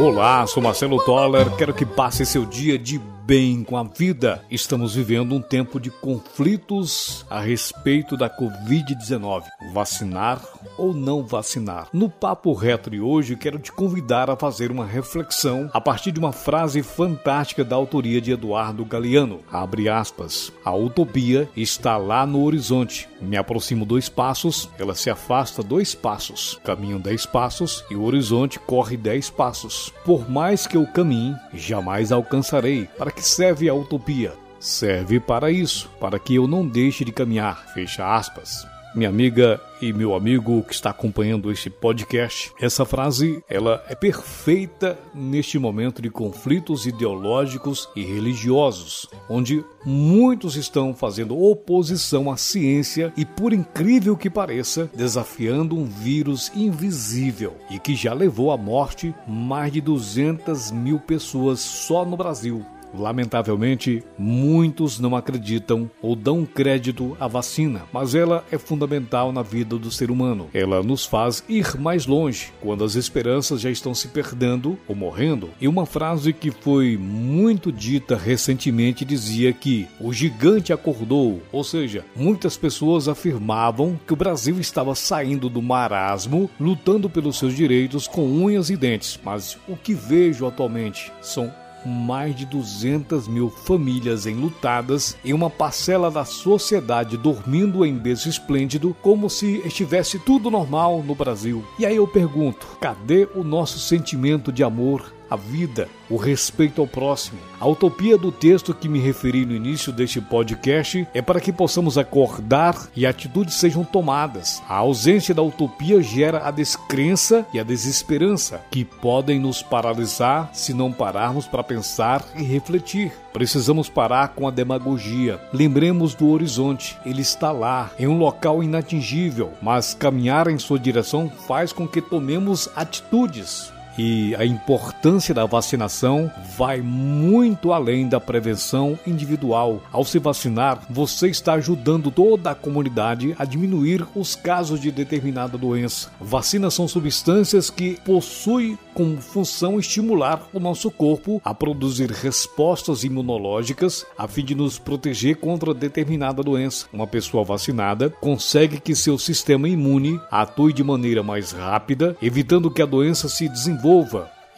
Olá, 0.00 0.46
sou 0.46 0.62
Marcelo 0.62 0.98
Toller. 1.04 1.54
Quero 1.56 1.74
que 1.74 1.84
passe 1.84 2.24
seu 2.24 2.46
dia 2.46 2.78
de 2.78 2.98
bem 3.30 3.62
com 3.62 3.76
a 3.76 3.84
vida. 3.84 4.42
Estamos 4.50 4.96
vivendo 4.96 5.36
um 5.36 5.40
tempo 5.40 5.78
de 5.78 5.88
conflitos 5.88 7.24
a 7.30 7.38
respeito 7.38 8.16
da 8.16 8.28
Covid-19. 8.28 9.44
Vacinar 9.72 10.42
ou 10.76 10.92
não 10.92 11.24
vacinar? 11.24 11.86
No 11.92 12.10
Papo 12.10 12.52
Reto 12.52 12.90
de 12.90 13.00
hoje, 13.00 13.36
quero 13.36 13.60
te 13.60 13.70
convidar 13.70 14.28
a 14.28 14.36
fazer 14.36 14.72
uma 14.72 14.84
reflexão 14.84 15.70
a 15.72 15.80
partir 15.80 16.10
de 16.10 16.18
uma 16.18 16.32
frase 16.32 16.82
fantástica 16.82 17.62
da 17.62 17.76
autoria 17.76 18.20
de 18.20 18.32
Eduardo 18.32 18.84
Galeano. 18.84 19.38
Abre 19.52 19.88
aspas. 19.88 20.52
A 20.64 20.74
utopia 20.74 21.48
está 21.56 21.96
lá 21.96 22.26
no 22.26 22.42
horizonte. 22.42 23.08
Me 23.20 23.36
aproximo 23.36 23.84
dois 23.84 24.08
passos, 24.08 24.68
ela 24.76 24.96
se 24.96 25.08
afasta 25.08 25.62
dois 25.62 25.94
passos. 25.94 26.58
Caminho 26.64 26.98
dez 26.98 27.26
passos 27.26 27.84
e 27.88 27.94
o 27.94 28.02
horizonte 28.02 28.58
corre 28.58 28.96
dez 28.96 29.30
passos. 29.30 29.92
Por 30.04 30.28
mais 30.28 30.66
que 30.66 30.76
eu 30.76 30.84
caminhe, 30.84 31.36
jamais 31.54 32.10
alcançarei. 32.10 32.86
Para 32.98 33.12
que 33.12 33.19
que 33.20 33.26
serve 33.26 33.68
a 33.68 33.74
utopia? 33.74 34.32
Serve 34.58 35.20
para 35.20 35.50
isso, 35.50 35.90
para 36.00 36.18
que 36.18 36.36
eu 36.36 36.46
não 36.46 36.66
deixe 36.66 37.04
de 37.04 37.12
caminhar. 37.12 37.66
Fecha 37.74 38.16
aspas. 38.16 38.66
Minha 38.94 39.10
amiga 39.10 39.60
e 39.80 39.92
meu 39.92 40.14
amigo 40.14 40.62
que 40.62 40.72
está 40.72 40.88
acompanhando 40.88 41.52
este 41.52 41.68
podcast, 41.68 42.50
essa 42.58 42.86
frase 42.86 43.44
ela 43.46 43.84
é 43.88 43.94
perfeita 43.94 44.98
neste 45.14 45.58
momento 45.58 46.00
de 46.00 46.08
conflitos 46.08 46.86
ideológicos 46.86 47.90
e 47.94 48.02
religiosos, 48.02 49.06
onde 49.28 49.62
muitos 49.84 50.56
estão 50.56 50.94
fazendo 50.94 51.38
oposição 51.38 52.30
à 52.30 52.38
ciência 52.38 53.12
e, 53.18 53.26
por 53.26 53.52
incrível 53.52 54.16
que 54.16 54.30
pareça, 54.30 54.90
desafiando 54.94 55.76
um 55.76 55.84
vírus 55.84 56.50
invisível 56.56 57.54
e 57.70 57.78
que 57.78 57.94
já 57.94 58.14
levou 58.14 58.50
à 58.50 58.56
morte 58.56 59.14
mais 59.28 59.70
de 59.70 59.82
200 59.82 60.70
mil 60.70 60.98
pessoas 60.98 61.60
só 61.60 62.02
no 62.04 62.16
Brasil. 62.16 62.64
Lamentavelmente, 62.94 64.02
muitos 64.18 64.98
não 64.98 65.14
acreditam 65.16 65.90
ou 66.02 66.16
dão 66.16 66.44
crédito 66.44 67.16
à 67.20 67.26
vacina, 67.26 67.82
mas 67.92 68.14
ela 68.14 68.44
é 68.50 68.58
fundamental 68.58 69.32
na 69.32 69.42
vida 69.42 69.76
do 69.76 69.90
ser 69.90 70.10
humano. 70.10 70.48
Ela 70.52 70.82
nos 70.82 71.04
faz 71.04 71.44
ir 71.48 71.78
mais 71.78 72.06
longe 72.06 72.52
quando 72.60 72.84
as 72.84 72.94
esperanças 72.94 73.60
já 73.60 73.70
estão 73.70 73.94
se 73.94 74.08
perdendo 74.08 74.78
ou 74.88 74.94
morrendo. 74.94 75.50
E 75.60 75.68
uma 75.68 75.86
frase 75.86 76.32
que 76.32 76.50
foi 76.50 76.96
muito 76.96 77.70
dita 77.70 78.16
recentemente 78.16 79.04
dizia 79.04 79.52
que 79.52 79.88
o 80.00 80.12
gigante 80.12 80.72
acordou, 80.72 81.42
ou 81.52 81.64
seja, 81.64 82.04
muitas 82.14 82.56
pessoas 82.56 83.08
afirmavam 83.08 83.98
que 84.06 84.12
o 84.12 84.16
Brasil 84.16 84.58
estava 84.60 84.94
saindo 84.94 85.48
do 85.48 85.62
marasmo, 85.62 86.50
lutando 86.58 87.08
pelos 87.08 87.38
seus 87.38 87.54
direitos 87.54 88.06
com 88.06 88.26
unhas 88.26 88.70
e 88.70 88.76
dentes. 88.76 89.18
Mas 89.24 89.58
o 89.68 89.76
que 89.76 89.94
vejo 89.94 90.46
atualmente 90.46 91.12
são 91.20 91.52
mais 91.84 92.34
de 92.34 92.46
200 92.46 93.28
mil 93.28 93.50
famílias 93.50 94.26
enlutadas 94.26 95.16
e 95.24 95.32
uma 95.32 95.50
parcela 95.50 96.10
da 96.10 96.24
sociedade 96.24 97.16
dormindo 97.16 97.84
em 97.84 97.96
berço 97.96 98.28
esplêndido 98.28 98.96
como 99.02 99.28
se 99.30 99.58
estivesse 99.64 100.18
tudo 100.18 100.50
normal 100.50 101.02
no 101.02 101.14
Brasil. 101.14 101.64
E 101.78 101.86
aí 101.86 101.96
eu 101.96 102.06
pergunto: 102.06 102.66
cadê 102.80 103.28
o 103.34 103.42
nosso 103.42 103.78
sentimento 103.78 104.52
de 104.52 104.62
amor 104.62 105.12
a 105.30 105.36
vida, 105.36 105.88
o 106.08 106.16
respeito 106.16 106.80
ao 106.80 106.86
próximo. 106.86 107.38
A 107.60 107.66
utopia 107.66 108.18
do 108.18 108.32
texto 108.32 108.74
que 108.74 108.88
me 108.88 108.98
referi 108.98 109.46
no 109.46 109.54
início 109.54 109.92
deste 109.92 110.20
podcast 110.20 111.06
é 111.14 111.22
para 111.22 111.40
que 111.40 111.52
possamos 111.52 111.96
acordar 111.96 112.88
e 112.96 113.06
atitudes 113.06 113.54
sejam 113.54 113.84
tomadas. 113.84 114.60
A 114.68 114.74
ausência 114.74 115.34
da 115.34 115.42
utopia 115.42 116.02
gera 116.02 116.46
a 116.46 116.50
descrença 116.50 117.46
e 117.52 117.60
a 117.60 117.62
desesperança, 117.62 118.60
que 118.70 118.84
podem 118.84 119.38
nos 119.38 119.62
paralisar 119.62 120.50
se 120.52 120.74
não 120.74 120.92
pararmos 120.92 121.46
para 121.46 121.62
pensar 121.62 122.24
e 122.34 122.42
refletir. 122.42 123.12
Precisamos 123.32 123.88
parar 123.88 124.28
com 124.28 124.48
a 124.48 124.50
demagogia. 124.50 125.40
Lembremos 125.52 126.14
do 126.14 126.28
horizonte, 126.30 126.98
ele 127.06 127.22
está 127.22 127.52
lá, 127.52 127.90
em 127.98 128.08
um 128.08 128.18
local 128.18 128.62
inatingível, 128.62 129.52
mas 129.62 129.94
caminhar 129.94 130.48
em 130.48 130.58
sua 130.58 130.78
direção 130.78 131.30
faz 131.46 131.72
com 131.72 131.86
que 131.86 132.00
tomemos 132.00 132.68
atitudes 132.74 133.72
e 133.98 134.34
a 134.36 134.44
importância 134.44 135.34
da 135.34 135.44
vacinação 135.44 136.30
vai 136.56 136.80
muito 136.80 137.72
além 137.72 138.08
da 138.08 138.20
prevenção 138.20 138.98
individual. 139.06 139.82
Ao 139.92 140.04
se 140.04 140.18
vacinar, 140.18 140.82
você 140.88 141.28
está 141.28 141.54
ajudando 141.54 142.10
toda 142.10 142.50
a 142.50 142.54
comunidade 142.54 143.34
a 143.38 143.44
diminuir 143.44 144.06
os 144.14 144.34
casos 144.34 144.80
de 144.80 144.90
determinada 144.90 145.58
doença. 145.58 146.10
Vacinas 146.20 146.74
são 146.74 146.86
substâncias 146.86 147.70
que 147.70 147.98
possuem 148.04 148.78
como 148.94 149.20
função 149.20 149.78
estimular 149.78 150.42
o 150.52 150.60
nosso 150.60 150.90
corpo 150.90 151.40
a 151.44 151.54
produzir 151.54 152.10
respostas 152.10 153.04
imunológicas 153.04 154.04
a 154.16 154.26
fim 154.28 154.44
de 154.44 154.54
nos 154.54 154.78
proteger 154.78 155.36
contra 155.36 155.72
determinada 155.72 156.42
doença. 156.42 156.86
Uma 156.92 157.06
pessoa 157.06 157.44
vacinada 157.44 158.10
consegue 158.10 158.80
que 158.80 158.94
seu 158.94 159.18
sistema 159.18 159.68
imune 159.68 160.20
atue 160.30 160.72
de 160.72 160.84
maneira 160.84 161.22
mais 161.22 161.52
rápida, 161.52 162.16
evitando 162.20 162.70
que 162.70 162.82
a 162.82 162.86
doença 162.86 163.28
se 163.28 163.48
desenvolva. 163.48 163.79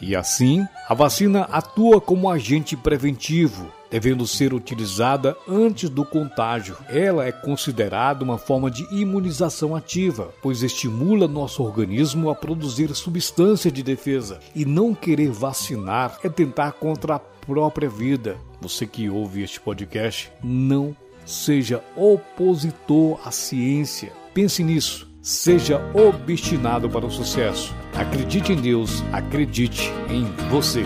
E 0.01 0.15
assim, 0.15 0.67
a 0.89 0.93
vacina 0.93 1.47
atua 1.51 2.01
como 2.01 2.29
agente 2.29 2.75
preventivo, 2.75 3.71
devendo 3.89 4.27
ser 4.27 4.53
utilizada 4.53 5.37
antes 5.47 5.89
do 5.89 6.03
contágio. 6.03 6.75
Ela 6.89 7.25
é 7.25 7.31
considerada 7.31 8.23
uma 8.23 8.37
forma 8.37 8.69
de 8.69 8.83
imunização 8.93 9.75
ativa, 9.75 10.33
pois 10.41 10.61
estimula 10.61 11.25
nosso 11.25 11.63
organismo 11.63 12.29
a 12.29 12.35
produzir 12.35 12.93
substância 12.93 13.71
de 13.71 13.81
defesa. 13.81 14.39
E 14.53 14.65
não 14.65 14.93
querer 14.93 15.31
vacinar 15.31 16.17
é 16.21 16.27
tentar 16.27 16.73
contra 16.73 17.15
a 17.15 17.19
própria 17.19 17.89
vida. 17.89 18.35
Você 18.59 18.85
que 18.85 19.09
ouve 19.09 19.41
este 19.41 19.61
podcast, 19.61 20.31
não 20.43 20.93
seja 21.25 21.81
opositor 21.95 23.19
à 23.25 23.31
ciência. 23.31 24.11
Pense 24.33 24.63
nisso. 24.63 25.07
Seja 25.21 25.79
obstinado 25.93 26.89
para 26.89 27.05
o 27.05 27.11
sucesso. 27.11 27.73
Acredite 27.95 28.51
em 28.51 28.55
Deus, 28.55 29.03
acredite 29.11 29.91
em 30.09 30.25
você. 30.49 30.83